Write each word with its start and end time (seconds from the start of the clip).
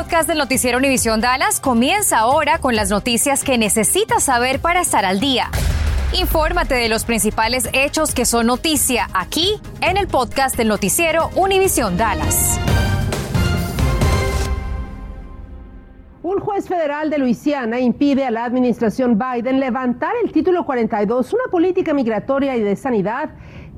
podcast 0.00 0.26
del 0.26 0.38
noticiero 0.38 0.78
Univisión 0.78 1.20
Dallas 1.20 1.60
comienza 1.60 2.20
ahora 2.20 2.58
con 2.58 2.74
las 2.74 2.88
noticias 2.88 3.44
que 3.44 3.58
necesitas 3.58 4.22
saber 4.22 4.58
para 4.58 4.80
estar 4.80 5.04
al 5.04 5.20
día. 5.20 5.50
Infórmate 6.18 6.74
de 6.74 6.88
los 6.88 7.04
principales 7.04 7.68
hechos 7.74 8.14
que 8.14 8.24
son 8.24 8.46
noticia 8.46 9.08
aquí 9.12 9.60
en 9.82 9.98
el 9.98 10.06
podcast 10.06 10.56
del 10.56 10.68
noticiero 10.68 11.28
Univisión 11.36 11.98
Dallas. 11.98 12.58
Un 16.22 16.40
juez 16.40 16.66
federal 16.66 17.10
de 17.10 17.18
Luisiana 17.18 17.78
impide 17.78 18.24
a 18.24 18.30
la 18.30 18.46
administración 18.46 19.18
Biden 19.18 19.60
levantar 19.60 20.14
el 20.24 20.32
título 20.32 20.64
42, 20.64 21.34
una 21.34 21.44
política 21.50 21.92
migratoria 21.92 22.56
y 22.56 22.62
de 22.62 22.74
sanidad 22.74 23.32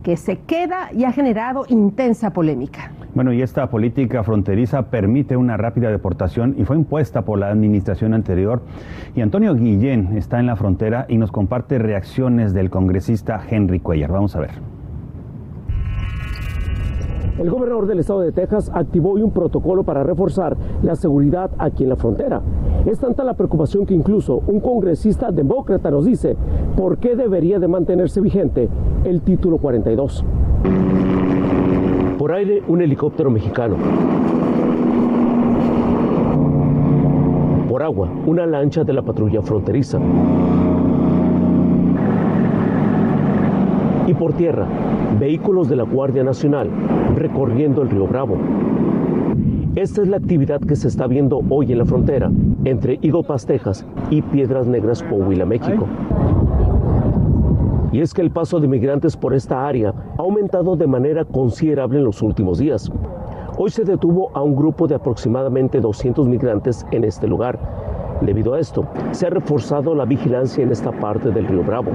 que 0.05 0.17
se 0.17 0.39
queda 0.39 0.89
y 0.93 1.03
ha 1.03 1.11
generado 1.11 1.65
intensa 1.69 2.33
polémica. 2.33 2.93
Bueno, 3.15 3.35
y 3.35 3.43
esta 3.43 3.69
política 3.69 4.25
fronteriza 4.25 4.89
permite 4.89 5.37
una 5.37 5.59
rápida 5.59 5.91
deportación 5.91 6.55
y 6.57 6.65
fue 6.65 6.77
impuesta 6.77 7.23
por 7.23 7.39
la 7.39 7.51
administración 7.51 8.15
anterior. 8.15 8.63
Y 9.15 9.21
Antonio 9.21 9.55
Guillén 9.55 10.17
está 10.17 10.41
en 10.41 10.47
la 10.47 10.57
frontera 10.57 11.05
y 11.11 11.19
nos 11.19 11.31
comparte 11.31 11.79
reacciones 11.79 12.55
del 12.55 12.71
congresista 12.71 13.43
Henry 13.51 13.81
Cuellar. 13.81 14.13
Vamos 14.13 14.35
a 14.35 14.41
ver. 14.41 14.51
El 17.39 17.51
gobernador 17.51 17.87
del 17.87 17.99
estado 17.99 18.21
de 18.21 18.33
Texas 18.33 18.71
activó 18.73 19.13
hoy 19.13 19.23
un 19.23 19.31
protocolo 19.31 19.85
para 19.85 20.03
reforzar 20.05 20.57
la 20.83 20.97
seguridad 20.97 21.51
aquí 21.59 21.83
en 21.83 21.91
la 21.91 21.97
frontera. 21.97 22.41
Es 22.87 22.99
tanta 22.99 23.25
la 23.25 23.35
preocupación 23.35 23.85
que 23.85 23.95
incluso 23.95 24.43
un 24.47 24.61
congresista 24.61 25.31
demócrata 25.31 25.91
nos 25.91 26.07
dice 26.07 26.37
por 26.77 26.99
qué 26.99 27.15
debería 27.15 27.59
de 27.59 27.69
mantenerse 27.69 28.21
vigente 28.21 28.69
el 29.05 29.21
título 29.21 29.59
42. 29.59 30.25
Por 32.23 32.31
aire, 32.31 32.63
un 32.69 32.81
helicóptero 32.81 33.33
mexicano. 33.33 33.75
Por 37.69 37.83
agua, 37.83 38.09
una 38.27 38.47
lancha 38.47 38.85
de 38.85 38.93
la 38.93 39.03
patrulla 39.03 39.43
fronteriza. 39.43 39.99
y 44.07 44.15
por 44.15 44.35
tierra 44.35 44.69
vehículos 45.19 45.69
de 45.69 45.75
la 45.75 45.83
Guardia 45.83 46.23
Nacional 46.23 46.71
recorriendo 47.17 47.83
el 47.83 47.91
río 47.91 48.07
Bravo. 48.07 48.37
Esta 49.75 50.03
es 50.03 50.09
la 50.09 50.19
actividad 50.19 50.61
que 50.61 50.77
se 50.77 50.87
está 50.87 51.09
viendo 51.09 51.41
hoy 51.49 51.73
en 51.73 51.79
la 51.79 51.87
frontera 51.87 52.31
entre 52.65 53.01
Eagle 53.03 53.25
Pass, 53.25 53.47
Texas 53.47 53.85
y 54.11 54.23
Piedras 54.23 54.69
Negras, 54.69 55.03
Coahuila, 55.03 55.45
México. 55.45 55.89
Y 57.93 58.01
es 58.01 58.15
que 58.15 58.23
el 58.23 58.31
paso 58.31 58.59
de 58.59 58.69
migrantes 58.69 59.17
por 59.17 59.35
esta 59.35 59.67
área 59.67 59.91
ha 60.19 60.23
aumentado 60.23 60.77
de 60.77 60.87
manera 60.87 61.25
considerable 61.27 61.99
en 61.99 62.05
los 62.05 62.23
últimos 62.23 62.59
días. 62.59 62.91
Hoy 63.59 63.71
se 63.71 63.85
detuvo 63.85 64.31
a 64.35 64.43
un 64.43 64.57
grupo 64.57 64.89
de 64.89 64.95
aproximadamente 64.95 65.79
200 65.79 66.27
migrantes 66.27 66.87
en 66.91 67.05
este 67.05 67.29
lugar. 67.29 67.59
Debido 68.23 68.55
a 68.55 68.61
esto, 68.61 68.87
se 69.11 69.27
ha 69.27 69.31
reforzado 69.31 69.95
la 69.95 70.07
vigilancia 70.07 70.65
en 70.65 70.73
esta 70.73 70.91
parte 70.91 71.31
del 71.31 71.47
río 71.47 71.63
Bravo. 71.63 71.91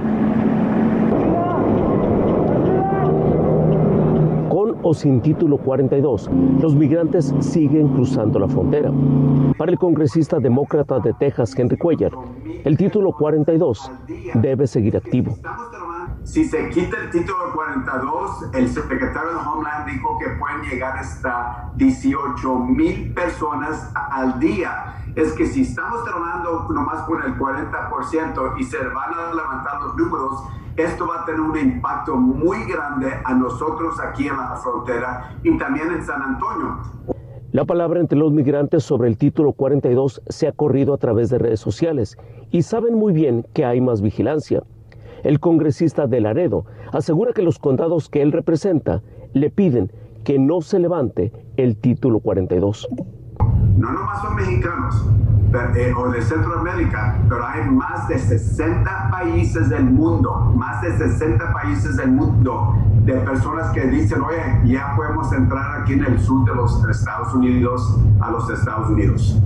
o 4.82 4.94
sin 4.94 5.20
título 5.20 5.58
42, 5.58 6.30
los 6.62 6.74
migrantes 6.74 7.34
siguen 7.40 7.88
cruzando 7.88 8.38
la 8.38 8.48
frontera. 8.48 8.90
Para 9.56 9.72
el 9.72 9.78
congresista 9.78 10.38
demócrata 10.38 10.98
de 11.00 11.12
Texas, 11.14 11.54
Henry 11.58 11.76
Cuellar, 11.76 12.12
el 12.64 12.76
título 12.76 13.12
42 13.12 13.90
debe 14.34 14.66
seguir 14.66 14.96
activo. 14.96 15.36
Si 16.28 16.44
se 16.44 16.68
quita 16.68 16.98
el 16.98 17.08
título 17.08 17.54
42, 17.54 18.50
el 18.52 18.68
secretario 18.68 19.30
de 19.30 19.36
Homeland 19.36 19.86
dijo 19.86 20.18
que 20.18 20.28
pueden 20.38 20.60
llegar 20.60 20.98
hasta 20.98 21.72
18 21.76 22.54
mil 22.66 23.14
personas 23.14 23.90
al 23.94 24.38
día. 24.38 24.94
Es 25.16 25.32
que 25.32 25.46
si 25.46 25.62
estamos 25.62 26.04
trabajando 26.04 26.68
nomás 26.68 27.04
con 27.04 27.22
el 27.22 27.34
40% 27.38 28.60
y 28.60 28.64
se 28.64 28.76
van 28.76 29.14
a 29.14 29.34
levantar 29.34 29.80
los 29.80 29.96
números, 29.96 30.44
esto 30.76 31.08
va 31.08 31.22
a 31.22 31.24
tener 31.24 31.40
un 31.40 31.56
impacto 31.56 32.14
muy 32.16 32.62
grande 32.70 33.10
a 33.24 33.32
nosotros 33.32 33.98
aquí 33.98 34.28
en 34.28 34.36
la 34.36 34.54
frontera 34.56 35.34
y 35.42 35.56
también 35.56 35.90
en 35.92 36.04
San 36.04 36.20
Antonio. 36.20 36.76
La 37.52 37.64
palabra 37.64 38.00
entre 38.00 38.18
los 38.18 38.34
migrantes 38.34 38.84
sobre 38.84 39.08
el 39.08 39.16
título 39.16 39.54
42 39.54 40.20
se 40.28 40.46
ha 40.46 40.52
corrido 40.52 40.92
a 40.92 40.98
través 40.98 41.30
de 41.30 41.38
redes 41.38 41.60
sociales 41.60 42.18
y 42.50 42.64
saben 42.64 42.96
muy 42.96 43.14
bien 43.14 43.46
que 43.54 43.64
hay 43.64 43.80
más 43.80 44.02
vigilancia. 44.02 44.62
El 45.24 45.40
congresista 45.40 46.06
de 46.06 46.20
Laredo 46.20 46.64
asegura 46.92 47.32
que 47.32 47.42
los 47.42 47.58
condados 47.58 48.08
que 48.08 48.22
él 48.22 48.32
representa 48.32 49.02
le 49.32 49.50
piden 49.50 49.92
que 50.24 50.38
no 50.38 50.60
se 50.60 50.78
levante 50.78 51.32
el 51.56 51.76
título 51.76 52.20
42. 52.20 52.88
No 53.76 53.92
nomás 53.92 54.22
son 54.22 54.36
mexicanos, 54.36 55.08
eh, 55.76 55.92
o 55.96 56.10
de 56.10 56.20
Centroamérica, 56.20 57.18
pero 57.28 57.46
hay 57.46 57.70
más 57.70 58.06
de 58.08 58.18
60 58.18 59.08
países 59.10 59.70
del 59.70 59.84
mundo, 59.84 60.52
más 60.54 60.82
de 60.82 60.92
60 60.98 61.52
países 61.52 61.96
del 61.96 62.10
mundo 62.10 62.74
de 63.04 63.14
personas 63.14 63.72
que 63.72 63.86
dicen, 63.86 64.20
oye, 64.20 64.70
ya 64.70 64.94
podemos 64.94 65.32
entrar 65.32 65.80
aquí 65.80 65.94
en 65.94 66.04
el 66.04 66.20
sur 66.20 66.44
de 66.44 66.54
los 66.54 66.84
Estados 66.88 67.32
Unidos 67.34 67.98
a 68.20 68.30
los 68.30 68.50
Estados 68.50 68.90
Unidos. 68.90 69.40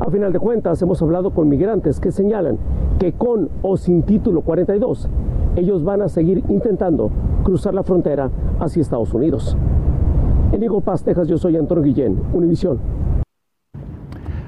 A 0.00 0.10
final 0.10 0.32
de 0.32 0.38
cuentas, 0.38 0.80
hemos 0.82 1.02
hablado 1.02 1.32
con 1.34 1.48
migrantes 1.48 1.98
que 1.98 2.12
señalan 2.12 2.58
que 2.98 3.12
con 3.12 3.48
o 3.62 3.76
sin 3.76 4.02
título 4.02 4.42
42, 4.42 5.08
ellos 5.56 5.84
van 5.84 6.02
a 6.02 6.08
seguir 6.08 6.42
intentando 6.48 7.10
cruzar 7.44 7.74
la 7.74 7.82
frontera 7.82 8.30
hacia 8.58 8.80
Estados 8.82 9.12
Unidos. 9.14 9.56
En 10.52 10.62
Eagle 10.62 10.80
Pass, 10.80 11.02
Texas, 11.02 11.28
yo 11.28 11.38
soy 11.38 11.56
Antonio 11.56 11.84
Guillén, 11.84 12.18
Univisión. 12.32 12.78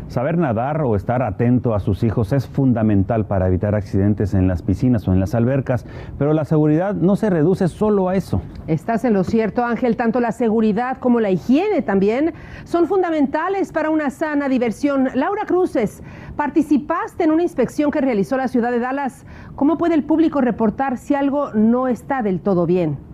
Saber 0.09 0.39
nadar 0.39 0.81
o 0.83 0.97
estar 0.97 1.23
atento 1.23 1.75
a 1.75 1.81
sus 1.81 2.03
hijos 2.03 2.33
es 2.33 2.47
fundamental 2.47 3.27
para 3.27 3.47
evitar 3.47 3.75
accidentes 3.75 4.33
en 4.33 4.49
las 4.49 4.63
piscinas 4.63 5.07
o 5.07 5.13
en 5.13 5.21
las 5.21 5.35
albercas, 5.35 5.85
pero 6.19 6.33
la 6.33 6.47
seguridad 6.47 6.95
no 6.95 7.15
se 7.15 7.29
reduce 7.29 7.69
solo 7.69 8.09
a 8.09 8.17
eso. 8.17 8.41
Estás 8.67 9.05
en 9.05 9.13
lo 9.13 9.23
cierto, 9.23 9.67
Ángel. 9.67 9.97
Tanto 9.97 10.21
la 10.21 10.33
seguridad 10.33 10.97
como 10.97 11.21
la 11.21 11.31
higiene 11.31 11.83
también 11.83 12.33
son 12.65 12.87
fundamentales 12.87 13.71
para 13.71 13.91
una 13.91 14.09
sana 14.09 14.49
diversión. 14.49 15.09
Laura 15.15 15.45
Cruces, 15.47 16.03
participaste 16.37 17.25
en 17.25 17.31
una 17.31 17.43
inspección 17.43 17.91
que 17.91 18.01
realizó 18.01 18.39
la 18.39 18.49
ciudad 18.49 18.71
de 18.71 18.79
Dallas. 18.79 19.27
¿Cómo 19.57 19.77
puede 19.77 19.95
el 19.95 20.05
público 20.05 20.41
reportar 20.41 20.97
si 20.97 21.15
algo 21.15 21.53
no 21.53 21.87
está 21.87 22.23
del 22.23 22.41
todo 22.41 22.65
bien? 22.65 23.08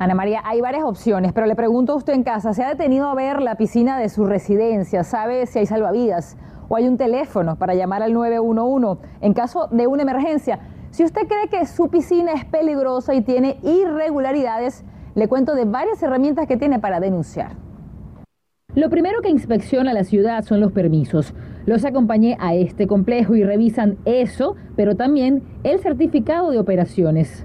Ana 0.00 0.14
María, 0.14 0.42
hay 0.44 0.60
varias 0.60 0.84
opciones, 0.84 1.32
pero 1.32 1.48
le 1.48 1.56
pregunto 1.56 1.92
a 1.92 1.96
usted 1.96 2.12
en 2.12 2.22
casa, 2.22 2.54
¿se 2.54 2.62
ha 2.62 2.68
detenido 2.68 3.08
a 3.08 3.16
ver 3.16 3.42
la 3.42 3.56
piscina 3.56 3.98
de 3.98 4.08
su 4.08 4.26
residencia? 4.26 5.02
¿Sabe 5.02 5.44
si 5.46 5.58
hay 5.58 5.66
salvavidas 5.66 6.36
o 6.68 6.76
hay 6.76 6.86
un 6.86 6.96
teléfono 6.96 7.56
para 7.56 7.74
llamar 7.74 8.04
al 8.04 8.12
911 8.12 9.02
en 9.20 9.34
caso 9.34 9.66
de 9.72 9.88
una 9.88 10.02
emergencia? 10.02 10.60
Si 10.92 11.02
usted 11.02 11.22
cree 11.26 11.48
que 11.48 11.66
su 11.66 11.88
piscina 11.88 12.32
es 12.32 12.44
peligrosa 12.44 13.12
y 13.12 13.22
tiene 13.22 13.58
irregularidades, 13.64 14.84
le 15.16 15.26
cuento 15.26 15.56
de 15.56 15.64
varias 15.64 16.00
herramientas 16.00 16.46
que 16.46 16.56
tiene 16.56 16.78
para 16.78 17.00
denunciar. 17.00 17.56
Lo 18.76 18.90
primero 18.90 19.20
que 19.20 19.30
inspecciona 19.30 19.92
la 19.92 20.04
ciudad 20.04 20.44
son 20.44 20.60
los 20.60 20.70
permisos. 20.70 21.34
Los 21.66 21.84
acompañé 21.84 22.36
a 22.38 22.54
este 22.54 22.86
complejo 22.86 23.34
y 23.34 23.42
revisan 23.42 23.98
eso, 24.04 24.54
pero 24.76 24.94
también 24.94 25.42
el 25.64 25.80
certificado 25.80 26.52
de 26.52 26.60
operaciones. 26.60 27.42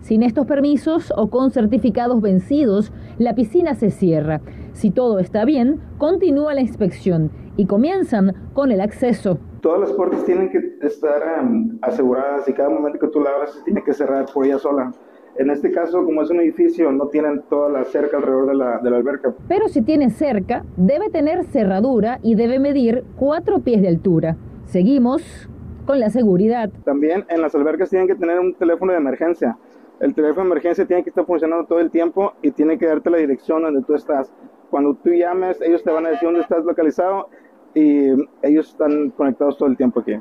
Sin 0.00 0.22
estos 0.22 0.46
permisos 0.46 1.12
o 1.16 1.28
con 1.28 1.50
certificados 1.50 2.20
vencidos, 2.20 2.92
la 3.18 3.34
piscina 3.34 3.74
se 3.74 3.90
cierra. 3.90 4.40
Si 4.72 4.90
todo 4.90 5.18
está 5.18 5.44
bien, 5.44 5.80
continúa 5.98 6.54
la 6.54 6.60
inspección 6.60 7.30
y 7.56 7.66
comienzan 7.66 8.34
con 8.52 8.72
el 8.72 8.80
acceso. 8.80 9.38
Todas 9.60 9.80
las 9.80 9.92
puertas 9.92 10.24
tienen 10.24 10.50
que 10.50 10.58
estar 10.86 11.22
um, 11.42 11.78
aseguradas 11.82 12.48
y 12.48 12.52
cada 12.52 12.68
momento 12.68 12.98
que 12.98 13.08
tú 13.08 13.20
la 13.20 13.30
abras 13.30 13.62
tiene 13.64 13.82
que 13.82 13.92
cerrar 13.92 14.26
por 14.32 14.44
ella 14.44 14.58
sola. 14.58 14.92
En 15.36 15.50
este 15.50 15.72
caso, 15.72 16.04
como 16.04 16.22
es 16.22 16.30
un 16.30 16.40
edificio, 16.40 16.92
no 16.92 17.08
tienen 17.08 17.42
toda 17.50 17.68
la 17.68 17.84
cerca 17.84 18.18
alrededor 18.18 18.46
de 18.46 18.54
la, 18.54 18.78
de 18.78 18.90
la 18.90 18.96
alberca. 18.98 19.34
Pero 19.48 19.68
si 19.68 19.82
tiene 19.82 20.10
cerca, 20.10 20.64
debe 20.76 21.10
tener 21.10 21.44
cerradura 21.44 22.20
y 22.22 22.36
debe 22.36 22.60
medir 22.60 23.04
cuatro 23.16 23.58
pies 23.60 23.82
de 23.82 23.88
altura. 23.88 24.36
Seguimos 24.66 25.48
con 25.84 26.00
la 26.00 26.10
seguridad. 26.10 26.70
También 26.84 27.24
en 27.28 27.40
las 27.40 27.54
albercas 27.54 27.90
tienen 27.90 28.08
que 28.08 28.14
tener 28.14 28.38
un 28.38 28.54
teléfono 28.54 28.92
de 28.92 28.98
emergencia. 28.98 29.56
El 30.00 30.14
teléfono 30.14 30.44
de 30.44 30.50
emergencia 30.52 30.86
tiene 30.86 31.02
que 31.02 31.10
estar 31.10 31.24
funcionando 31.24 31.66
todo 31.66 31.80
el 31.80 31.90
tiempo 31.90 32.32
y 32.42 32.50
tiene 32.50 32.78
que 32.78 32.86
darte 32.86 33.10
la 33.10 33.18
dirección 33.18 33.62
donde 33.62 33.82
tú 33.82 33.94
estás. 33.94 34.32
Cuando 34.70 34.94
tú 34.94 35.10
llames, 35.10 35.60
ellos 35.60 35.82
te 35.82 35.90
van 35.90 36.06
a 36.06 36.10
decir 36.10 36.26
dónde 36.26 36.40
estás 36.40 36.64
localizado 36.64 37.28
y 37.74 38.10
ellos 38.42 38.70
están 38.70 39.10
conectados 39.10 39.56
todo 39.56 39.68
el 39.68 39.76
tiempo 39.76 40.00
aquí. 40.00 40.18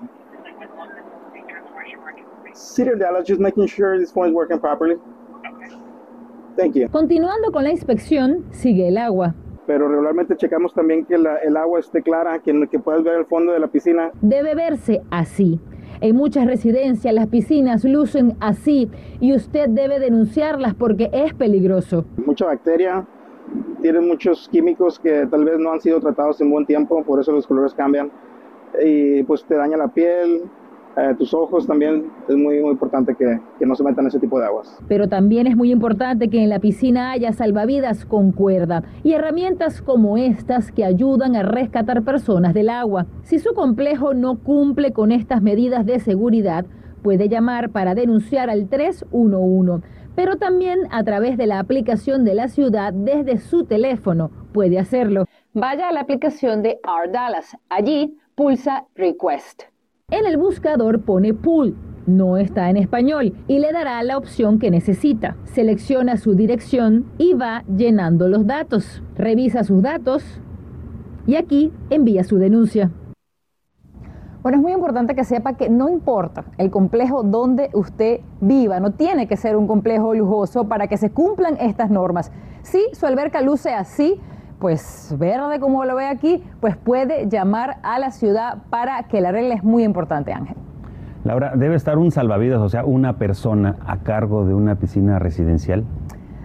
City 2.53 2.91
of 2.91 2.99
Dallas, 2.99 3.27
just 3.27 3.41
making 3.41 3.67
sure 3.67 3.97
this 3.97 4.11
phone 4.11 4.29
is 4.29 4.33
working 4.33 4.59
properly. 4.59 4.97
Thank 6.55 6.75
you. 6.75 6.87
Continuando 6.89 7.51
con 7.51 7.63
la 7.63 7.71
inspección, 7.71 8.45
sigue 8.51 8.87
el 8.87 8.97
agua 8.97 9.33
pero 9.65 9.87
regularmente 9.87 10.35
checamos 10.35 10.73
también 10.73 11.05
que 11.05 11.15
el 11.15 11.57
agua 11.57 11.79
esté 11.79 12.01
clara, 12.01 12.39
que, 12.39 12.67
que 12.69 12.79
puedas 12.79 13.03
ver 13.03 13.19
el 13.19 13.25
fondo 13.25 13.53
de 13.53 13.59
la 13.59 13.67
piscina. 13.67 14.11
Debe 14.21 14.55
verse 14.55 15.01
así. 15.09 15.59
En 16.01 16.15
muchas 16.15 16.45
residencias 16.45 17.13
las 17.13 17.27
piscinas 17.27 17.85
lucen 17.85 18.35
así 18.41 18.89
y 19.19 19.33
usted 19.33 19.69
debe 19.69 19.99
denunciarlas 19.99 20.73
porque 20.73 21.09
es 21.13 21.33
peligroso. 21.33 22.05
Mucha 22.25 22.45
bacteria, 22.45 23.05
tiene 23.81 24.01
muchos 24.01 24.49
químicos 24.49 24.99
que 24.99 25.27
tal 25.27 25.45
vez 25.45 25.59
no 25.59 25.71
han 25.71 25.81
sido 25.81 25.99
tratados 25.99 26.41
en 26.41 26.49
buen 26.49 26.65
tiempo, 26.65 27.03
por 27.03 27.19
eso 27.19 27.31
los 27.31 27.47
colores 27.47 27.73
cambian 27.73 28.11
y 28.83 29.23
pues 29.23 29.45
te 29.45 29.55
daña 29.55 29.77
la 29.77 29.87
piel, 29.87 30.43
eh, 30.95 31.15
tus 31.17 31.33
ojos 31.33 31.65
también 31.65 32.11
es 32.27 32.35
muy, 32.35 32.61
muy 32.61 32.71
importante 32.71 33.15
que, 33.15 33.39
que, 33.57 33.65
no 33.65 33.75
se 33.75 33.83
metan 33.83 34.07
ese 34.07 34.19
tipo 34.19 34.39
de 34.39 34.45
aguas. 34.45 34.79
Pero 34.87 35.07
también 35.07 35.47
es 35.47 35.55
muy 35.55 35.71
importante 35.71 36.29
que 36.29 36.43
en 36.43 36.49
la 36.49 36.59
piscina 36.59 37.11
haya 37.11 37.33
salvavidas 37.33 38.05
con 38.05 38.31
cuerda 38.31 38.83
y 39.03 39.13
herramientas 39.13 39.81
como 39.81 40.17
estas 40.17 40.71
que 40.71 40.85
ayudan 40.85 41.35
a 41.35 41.43
rescatar 41.43 42.03
personas 42.03 42.53
del 42.53 42.69
agua. 42.69 43.07
Si 43.23 43.39
su 43.39 43.53
complejo 43.53 44.13
no 44.13 44.37
cumple 44.37 44.93
con 44.93 45.11
estas 45.11 45.41
medidas 45.41 45.85
de 45.85 45.99
seguridad, 45.99 46.65
puede 47.01 47.27
llamar 47.27 47.71
para 47.71 47.95
denunciar 47.95 48.49
al 48.49 48.67
311 48.69 49.81
pero 50.15 50.37
también 50.37 50.81
a 50.91 51.03
través 51.03 51.37
de 51.37 51.47
la 51.47 51.59
aplicación 51.59 52.23
de 52.23 52.35
la 52.35 52.47
ciudad 52.47 52.93
desde 52.93 53.39
su 53.39 53.65
teléfono 53.65 54.29
puede 54.53 54.77
hacerlo. 54.77 55.25
Vaya 55.53 55.89
a 55.89 55.91
la 55.91 56.01
aplicación 56.01 56.61
de 56.61 56.79
R 56.83 57.11
Dallas. 57.11 57.57
Allí 57.69 58.17
pulsa 58.35 58.85
Request. 58.95 59.72
En 60.13 60.27
el 60.27 60.37
buscador 60.37 61.01
pone 61.01 61.33
Pool, 61.33 61.75
no 62.05 62.37
está 62.37 62.69
en 62.69 62.77
español 62.77 63.33
y 63.47 63.57
le 63.57 63.71
dará 63.71 64.03
la 64.03 64.15
opción 64.15 64.59
que 64.59 64.69
necesita. 64.69 65.37
Selecciona 65.45 66.17
su 66.17 66.35
dirección 66.35 67.07
y 67.17 67.33
va 67.33 67.63
llenando 67.63 68.27
los 68.27 68.45
datos. 68.45 69.01
Revisa 69.15 69.63
sus 69.63 69.81
datos 69.81 70.23
y 71.25 71.33
aquí 71.33 71.73
envía 71.89 72.23
su 72.23 72.37
denuncia. 72.37 72.91
Bueno, 74.43 74.59
es 74.59 74.61
muy 74.61 74.73
importante 74.73 75.15
que 75.15 75.23
sepa 75.23 75.57
que 75.57 75.67
no 75.71 75.89
importa 75.89 76.45
el 76.59 76.69
complejo 76.69 77.23
donde 77.23 77.71
usted 77.73 78.19
viva, 78.39 78.79
no 78.79 78.91
tiene 78.91 79.27
que 79.27 79.35
ser 79.35 79.55
un 79.55 79.65
complejo 79.65 80.13
lujoso 80.13 80.67
para 80.67 80.85
que 80.85 80.97
se 80.97 81.09
cumplan 81.09 81.57
estas 81.59 81.89
normas. 81.89 82.31
Si 82.61 82.79
su 82.93 83.07
alberca 83.07 83.41
luce 83.41 83.73
así, 83.73 84.21
pues 84.63 85.13
verde 85.19 85.59
como 85.59 85.83
lo 85.83 85.93
ve 85.97 86.07
aquí, 86.07 86.41
pues 86.61 86.77
puede 86.77 87.27
llamar 87.27 87.79
a 87.83 87.99
la 87.99 88.11
ciudad 88.11 88.59
para 88.69 89.03
que 89.03 89.19
la 89.19 89.27
arregle. 89.27 89.55
Es 89.55 89.63
muy 89.65 89.83
importante, 89.83 90.31
Ángel. 90.31 90.55
Laura, 91.25 91.51
¿debe 91.53 91.75
estar 91.75 91.97
un 91.97 92.11
salvavidas, 92.11 92.61
o 92.61 92.69
sea, 92.69 92.85
una 92.85 93.17
persona 93.17 93.75
a 93.85 93.97
cargo 93.97 94.45
de 94.45 94.53
una 94.53 94.75
piscina 94.75 95.19
residencial? 95.19 95.83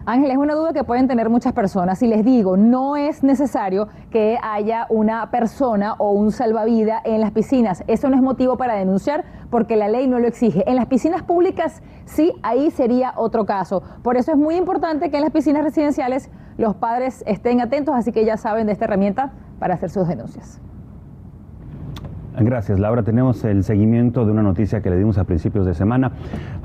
Ángel, 0.09 0.31
es 0.31 0.39
una 0.39 0.55
duda 0.55 0.73
que 0.73 0.85
pueden 0.85 1.07
tener 1.07 1.29
muchas 1.29 1.53
personas 1.53 2.03
y 2.03 2.07
les 2.07 2.25
digo, 2.25 2.57
no 2.57 2.97
es 2.97 3.23
necesario 3.23 3.89
que 4.11 4.39
haya 4.43 4.87
una 4.89 5.31
persona 5.31 5.97
o 5.99 6.13
un 6.13 6.33
salvavidas 6.33 7.03
en 7.05 7.21
las 7.21 7.31
piscinas. 7.33 7.85
Eso 7.89 8.09
no 8.09 8.17
es 8.17 8.23
motivo 8.23 8.57
para 8.57 8.75
denunciar 8.75 9.27
porque 9.51 9.77
la 9.77 9.87
ley 9.87 10.09
no 10.09 10.19
lo 10.19 10.27
exige. 10.27 10.65
En 10.67 10.77
las 10.77 10.87
piscinas 10.87 11.25
públicas 11.25 11.83
sí, 12.07 12.33
ahí 12.43 12.71
sería 12.71 13.13
otro 13.17 13.45
caso. 13.45 13.83
Por 14.03 14.17
eso 14.17 14.33
es 14.33 14.39
muy 14.39 14.57
importante 14.57 15.11
que 15.11 15.19
en 15.19 15.25
las 15.25 15.31
piscinas 15.31 15.63
residenciales 15.63 16.31
los 16.57 16.75
padres 16.75 17.23
estén 17.27 17.61
atentos, 17.61 17.95
así 17.95 18.11
que 18.11 18.25
ya 18.25 18.39
saben 18.39 18.67
de 18.67 18.73
esta 18.73 18.87
herramienta 18.87 19.33
para 19.59 19.75
hacer 19.75 19.91
sus 19.91 20.09
denuncias. 20.09 20.59
Gracias, 22.41 22.79
Laura. 22.79 23.03
Tenemos 23.03 23.45
el 23.45 23.65
seguimiento 23.65 24.25
de 24.25 24.31
una 24.31 24.43
noticia 24.43 24.81
que 24.81 24.91
le 24.91 24.97
dimos 24.97 25.19
a 25.19 25.25
principios 25.25 25.67
de 25.67 25.75
semana. 25.75 26.13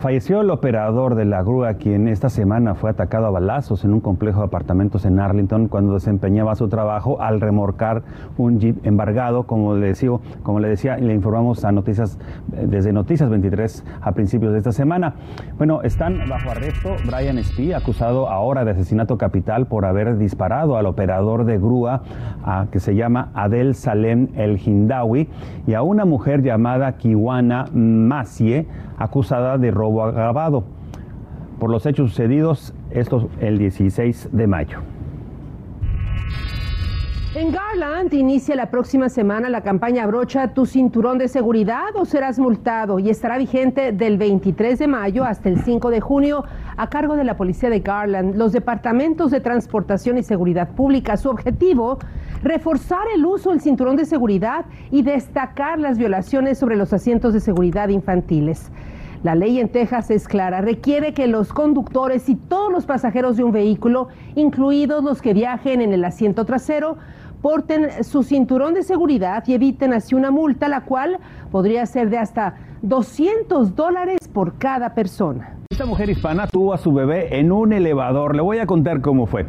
Falleció 0.04 0.42
el 0.42 0.50
operador 0.50 1.16
de 1.16 1.24
la 1.24 1.42
grúa, 1.44 1.76
quien 1.76 2.10
esta 2.10 2.28
semana 2.28 2.76
fue 2.76 2.90
atacado 2.90 3.26
a 3.28 3.30
balazos 3.30 3.86
en 3.86 3.94
un 3.94 4.02
complejo 4.02 4.40
de 4.42 4.48
apartamentos 4.48 5.06
en 5.06 5.18
Arlington 5.18 5.70
cuando 5.70 5.94
desempeñaba 5.94 6.56
su 6.56 6.68
trabajo 6.68 7.22
al 7.22 7.40
remorcar 7.40 8.04
un 8.38 8.60
jeep 8.60 8.86
embargado, 8.86 9.44
como 9.44 9.78
le 9.78 9.88
decía, 9.88 10.10
como 10.44 10.60
le 10.60 10.68
decía, 10.68 11.00
y 11.00 11.04
le 11.04 11.14
informamos 11.14 11.64
a 11.64 11.72
noticias 11.72 12.20
desde 12.48 12.92
Noticias 12.92 13.30
23 13.30 13.86
a 14.02 14.12
principios 14.12 14.52
de 14.52 14.58
esta 14.58 14.74
semana. 14.74 15.14
Bueno, 15.58 15.82
están 15.84 16.20
bajo 16.28 16.52
arresto 16.52 16.98
Brian 17.06 17.42
Spee, 17.42 17.74
acusado 17.74 18.28
ahora 18.28 18.66
de 18.66 18.72
asesinato 18.72 19.18
capital 19.18 19.68
por 19.68 19.86
haber 19.86 20.18
disparado 20.18 20.76
al 20.76 20.86
operador 20.86 21.46
de 21.46 21.58
grúa 21.58 22.02
que 22.72 22.82
se 22.82 22.94
llama 22.94 23.32
Adel 23.36 23.74
Salem 23.74 24.28
El 24.36 24.60
Hindawi 24.60 25.30
y 25.66 25.76
a 25.76 25.82
una 25.82 26.04
mujer 26.04 26.44
llamada 26.44 26.98
Kiwana 26.98 27.68
Macie, 27.72 28.68
acusada 28.98 29.58
de 29.58 29.72
robo 29.72 29.93
agravado 30.02 30.64
por 31.60 31.70
los 31.70 31.86
hechos 31.86 32.10
sucedidos 32.10 32.74
estos 32.92 33.28
el 33.40 33.58
16 33.58 34.30
de 34.32 34.48
mayo. 34.48 34.80
En 37.36 37.52
Garland 37.52 38.14
inicia 38.14 38.56
la 38.56 38.70
próxima 38.70 39.10
semana 39.10 39.50
la 39.50 39.62
campaña 39.62 40.06
Brocha 40.06 40.54
tu 40.54 40.68
cinturón 40.68 41.18
de 41.18 41.28
seguridad 41.28 41.96
o 41.96 42.06
serás 42.06 42.38
multado 42.38 43.00
y 43.00 43.10
estará 43.10 43.40
vigente 43.40 43.92
del 43.92 44.20
23 44.20 44.78
de 44.78 44.88
mayo 44.88 45.24
hasta 45.24 45.50
el 45.50 45.60
5 45.64 45.90
de 45.90 46.00
junio 46.00 46.44
a 46.78 46.92
cargo 46.92 47.16
de 47.16 47.24
la 47.24 47.36
policía 47.36 47.72
de 47.72 47.80
Garland, 47.80 48.36
los 48.36 48.52
departamentos 48.52 49.32
de 49.32 49.40
transportación 49.40 50.20
y 50.20 50.24
seguridad 50.24 50.76
pública. 50.76 51.18
Su 51.18 51.32
objetivo, 51.32 51.98
reforzar 52.44 53.08
el 53.16 53.26
uso 53.26 53.50
del 53.50 53.62
cinturón 53.62 53.96
de 53.96 54.06
seguridad 54.06 54.66
y 54.92 55.02
destacar 55.02 55.80
las 55.80 55.98
violaciones 55.98 56.60
sobre 56.60 56.76
los 56.76 56.94
asientos 56.94 57.34
de 57.34 57.40
seguridad 57.40 57.90
infantiles. 57.90 58.72
La 59.24 59.36
ley 59.36 59.62
en 59.62 59.70
Texas 59.70 60.12
es 60.12 60.28
clara, 60.28 60.60
requiere 60.60 61.14
que 61.14 61.28
los 61.28 61.54
conductores 61.54 62.28
y 62.28 62.36
todos 62.36 62.70
los 62.70 62.86
pasajeros 62.86 63.38
de 63.38 63.46
un 63.46 63.54
vehículo, 63.54 64.10
incluidos 64.36 65.02
los 65.02 65.22
que 65.22 65.34
viajen 65.34 65.80
en 65.80 65.94
el 65.94 66.04
asiento 66.04 66.44
trasero, 66.44 66.98
porten 67.42 68.04
su 68.04 68.24
cinturón 68.24 68.74
de 68.74 68.84
seguridad 68.84 69.46
y 69.48 69.54
eviten 69.54 69.94
así 69.94 70.14
una 70.14 70.30
multa, 70.30 70.68
la 70.68 70.82
cual 70.82 71.20
podría 71.54 71.86
ser 71.86 72.10
de 72.10 72.18
hasta 72.18 72.56
200 72.82 73.78
dólares 73.78 74.28
por 74.28 74.58
cada 74.58 74.94
persona. 74.94 75.56
Esta 75.72 75.86
mujer 75.86 76.10
hispana 76.10 76.46
tuvo 76.48 76.74
a 76.74 76.78
su 76.78 76.94
bebé 76.94 77.40
en 77.40 77.54
un 77.54 77.72
elevador. 77.72 78.36
Le 78.36 78.42
voy 78.42 78.60
a 78.60 78.66
contar 78.66 79.00
cómo 79.00 79.26
fue. 79.26 79.46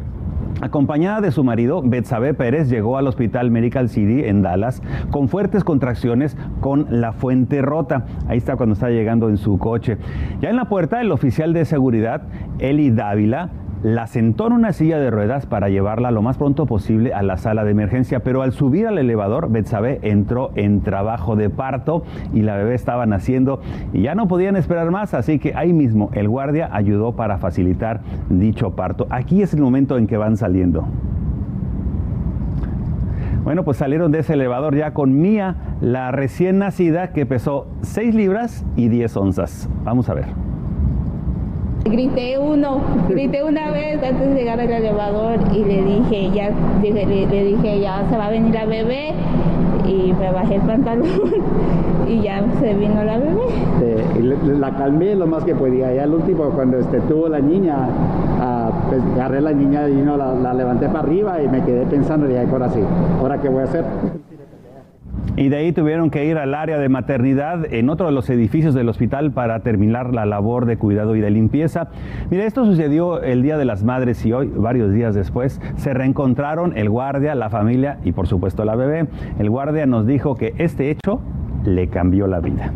Acompañada 0.61 1.21
de 1.21 1.31
su 1.31 1.43
marido, 1.43 1.81
Betsabe 1.83 2.33
Pérez 2.33 2.69
llegó 2.69 2.97
al 2.97 3.07
hospital 3.07 3.51
Medical 3.51 3.89
City 3.89 4.23
en 4.23 4.41
Dallas 4.41 4.81
con 5.11 5.27
fuertes 5.27 5.63
contracciones 5.63 6.37
con 6.61 6.87
la 6.89 7.11
fuente 7.11 7.61
rota. 7.61 8.05
Ahí 8.27 8.37
está 8.37 8.55
cuando 8.55 8.73
está 8.73 8.89
llegando 8.89 9.29
en 9.29 9.37
su 9.37 9.57
coche. 9.57 9.97
Ya 10.41 10.49
en 10.49 10.55
la 10.55 10.65
puerta, 10.65 11.01
el 11.01 11.11
oficial 11.11 11.53
de 11.53 11.65
seguridad, 11.65 12.23
Eli 12.59 12.89
Dávila, 12.89 13.49
la 13.83 14.07
sentó 14.07 14.47
en 14.47 14.53
una 14.53 14.73
silla 14.73 14.97
de 14.97 15.11
ruedas 15.11 15.45
para 15.45 15.69
llevarla 15.69 16.11
lo 16.11 16.21
más 16.21 16.37
pronto 16.37 16.65
posible 16.65 17.13
a 17.13 17.21
la 17.23 17.37
sala 17.37 17.63
de 17.63 17.71
emergencia, 17.71 18.21
pero 18.21 18.41
al 18.41 18.51
subir 18.51 18.87
al 18.87 18.97
elevador, 18.97 19.49
Betsabe 19.51 19.99
entró 20.01 20.51
en 20.55 20.81
trabajo 20.81 21.35
de 21.35 21.49
parto 21.49 22.03
y 22.33 22.41
la 22.41 22.55
bebé 22.55 22.75
estaba 22.75 23.05
naciendo 23.05 23.61
y 23.93 24.01
ya 24.01 24.15
no 24.15 24.27
podían 24.27 24.55
esperar 24.55 24.91
más, 24.91 25.13
así 25.13 25.39
que 25.39 25.53
ahí 25.55 25.73
mismo 25.73 26.09
el 26.13 26.27
guardia 26.29 26.69
ayudó 26.71 27.13
para 27.13 27.37
facilitar 27.37 28.01
dicho 28.29 28.75
parto. 28.75 29.07
Aquí 29.09 29.41
es 29.41 29.53
el 29.53 29.61
momento 29.61 29.97
en 29.97 30.07
que 30.07 30.17
van 30.17 30.37
saliendo. 30.37 30.85
Bueno, 33.43 33.63
pues 33.63 33.77
salieron 33.77 34.11
de 34.11 34.19
ese 34.19 34.33
elevador 34.33 34.75
ya 34.75 34.95
con 34.95 35.21
Mía, 35.21 35.77
la 35.79 36.11
recién 36.11 36.57
nacida 36.57 37.13
que 37.13 37.27
pesó 37.27 37.67
6 37.81 38.15
libras 38.15 38.65
y 38.75 38.87
10 38.87 39.17
onzas. 39.17 39.69
Vamos 39.83 40.09
a 40.09 40.15
ver. 40.15 40.44
Grité 41.85 42.39
uno, 42.39 42.81
grité 43.07 43.43
una 43.43 43.69
vez 43.69 44.01
antes 44.03 44.29
de 44.29 44.33
llegar 44.33 44.59
al 44.59 44.71
elevador 44.71 45.37
y 45.53 45.63
le 45.63 45.83
dije, 45.83 46.31
ya, 46.33 46.49
le, 46.81 47.05
le 47.05 47.43
dije, 47.43 47.79
ya 47.79 48.03
se 48.09 48.17
va 48.17 48.25
a 48.25 48.29
venir 48.31 48.55
la 48.55 48.65
bebé 48.65 49.13
y 49.87 50.11
me 50.13 50.31
bajé 50.31 50.55
el 50.55 50.61
pantalón 50.61 51.07
y 52.07 52.21
ya 52.21 52.43
se 52.59 52.73
vino 52.73 53.03
la 53.03 53.19
bebé. 53.19 54.57
la 54.57 54.75
calmé 54.75 55.13
lo 55.13 55.27
más 55.27 55.43
que 55.43 55.53
podía. 55.53 55.93
Ya 55.93 56.03
al 56.03 56.15
último, 56.15 56.45
cuando 56.49 56.79
este, 56.79 57.01
tuvo 57.01 57.29
la 57.29 57.39
niña, 57.39 57.87
uh, 58.39 58.89
pues 58.89 59.01
agarré 59.13 59.41
la 59.41 59.53
niña 59.53 59.87
y 59.87 59.93
no, 59.93 60.17
la, 60.17 60.33
la, 60.33 60.55
levanté 60.55 60.87
para 60.87 61.01
arriba 61.01 61.39
y 61.43 61.47
me 61.47 61.63
quedé 61.63 61.85
pensando, 61.85 62.27
y 62.27 62.35
ahora 62.35 62.67
sí, 62.69 62.79
¿ahora 63.21 63.39
qué 63.39 63.47
voy 63.47 63.61
a 63.61 63.65
hacer? 63.65 63.85
Y 65.37 65.49
de 65.49 65.57
ahí 65.57 65.73
tuvieron 65.73 66.09
que 66.09 66.25
ir 66.25 66.37
al 66.37 66.55
área 66.55 66.77
de 66.77 66.87
maternidad 66.87 67.73
en 67.73 67.89
otro 67.89 68.05
de 68.05 68.13
los 68.13 68.29
edificios 68.29 68.73
del 68.73 68.87
hospital 68.87 69.31
para 69.31 69.59
terminar 69.59 70.13
la 70.13 70.25
labor 70.25 70.65
de 70.65 70.77
cuidado 70.77 71.15
y 71.15 71.19
de 71.19 71.29
limpieza. 71.29 71.89
Mira, 72.29 72.45
esto 72.45 72.65
sucedió 72.65 73.21
el 73.21 73.41
Día 73.41 73.57
de 73.57 73.65
las 73.65 73.83
Madres 73.83 74.25
y 74.25 74.31
hoy, 74.31 74.47
varios 74.47 74.93
días 74.93 75.13
después, 75.13 75.59
se 75.75 75.93
reencontraron 75.93 76.77
el 76.77 76.89
guardia, 76.89 77.35
la 77.35 77.49
familia 77.49 77.99
y 78.05 78.13
por 78.13 78.27
supuesto 78.27 78.63
la 78.63 78.75
bebé. 78.75 79.07
El 79.37 79.49
guardia 79.49 79.85
nos 79.85 80.07
dijo 80.07 80.35
que 80.35 80.53
este 80.57 80.89
hecho 80.89 81.19
le 81.65 81.89
cambió 81.89 82.27
la 82.27 82.39
vida. 82.39 82.71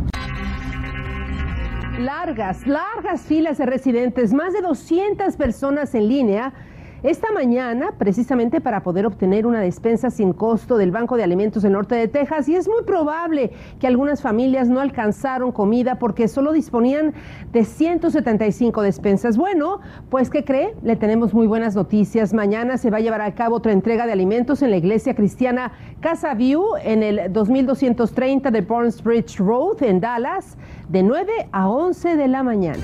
Largas, 1.97 2.67
largas 2.67 3.21
filas 3.21 3.57
de 3.57 3.65
residentes, 3.65 4.33
más 4.33 4.53
de 4.53 4.61
200 4.61 5.35
personas 5.37 5.95
en 5.95 6.07
línea 6.07 6.53
esta 7.01 7.31
mañana, 7.31 7.93
precisamente 7.97 8.59
para 8.59 8.83
poder 8.83 9.05
obtener 9.05 9.45
una 9.47 9.61
despensa 9.61 10.09
sin 10.09 10.33
costo 10.33 10.77
del 10.77 10.91
Banco 10.91 11.15
de 11.15 11.23
Alimentos 11.23 11.63
del 11.63 11.71
Norte 11.71 11.95
de 11.95 12.07
Texas, 12.07 12.49
y 12.49 12.55
es 12.55 12.67
muy 12.67 12.83
probable 12.83 13.51
que 13.79 13.87
algunas 13.87 14.21
familias 14.21 14.67
no 14.67 14.79
alcanzaron 14.79 15.51
comida 15.51 15.95
porque 15.95 16.27
solo 16.27 16.51
disponían 16.51 17.13
de 17.53 17.63
175 17.63 18.81
despensas. 18.81 19.37
Bueno, 19.37 19.79
pues 20.09 20.29
¿qué 20.29 20.43
cree? 20.43 20.75
Le 20.83 20.95
tenemos 20.95 21.33
muy 21.33 21.47
buenas 21.47 21.75
noticias. 21.75 22.33
Mañana 22.33 22.77
se 22.77 22.89
va 22.89 22.97
a 22.97 23.01
llevar 23.01 23.21
a 23.21 23.33
cabo 23.33 23.55
otra 23.55 23.71
entrega 23.71 24.05
de 24.05 24.11
alimentos 24.11 24.61
en 24.61 24.71
la 24.71 24.77
iglesia 24.77 25.15
cristiana 25.15 25.71
Casa 26.01 26.33
View 26.33 26.63
en 26.83 27.03
el 27.03 27.31
2230 27.31 28.51
de 28.51 28.61
Burns 28.61 29.03
Bridge 29.03 29.37
Road 29.37 29.83
en 29.83 29.99
Dallas, 29.99 30.57
de 30.89 31.03
9 31.03 31.49
a 31.51 31.69
11 31.69 32.15
de 32.15 32.27
la 32.27 32.43
mañana. 32.43 32.83